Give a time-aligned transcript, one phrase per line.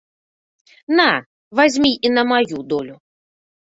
[1.01, 1.05] На,
[1.61, 2.95] вазьмі і на маю долю!